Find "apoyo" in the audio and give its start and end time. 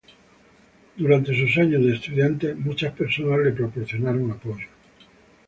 4.31-4.65